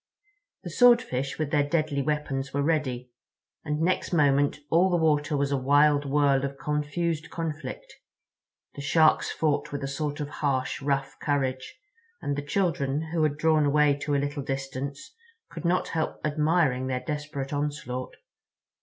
The 0.63 0.71
Swordfish 0.71 1.37
with 1.37 1.51
their 1.51 1.61
deadly 1.61 2.01
weapons 2.01 2.55
were 2.55 2.63
ready—and 2.63 3.79
next 3.79 4.11
moment 4.11 4.57
all 4.71 4.89
the 4.89 4.97
water 4.97 5.37
was 5.37 5.51
a 5.51 5.57
wild 5.57 6.05
whirl 6.09 6.43
of 6.43 6.57
confused 6.57 7.29
conflict. 7.29 7.97
The 8.73 8.81
Sharks 8.81 9.29
fought 9.29 9.71
with 9.71 9.83
a 9.83 9.87
sort 9.87 10.19
of 10.19 10.27
harsh, 10.41 10.81
rough 10.81 11.15
courage, 11.21 11.77
and 12.19 12.35
the 12.35 12.41
children, 12.41 13.09
who 13.11 13.21
had 13.21 13.37
drawn 13.37 13.63
away 13.63 13.93
to 13.97 14.15
a 14.15 14.17
little 14.17 14.41
distance, 14.41 15.13
could 15.51 15.65
not 15.65 15.89
help 15.89 16.19
admiring 16.25 16.87
their 16.87 17.01
desperate 17.01 17.53
onslaught. 17.53 18.15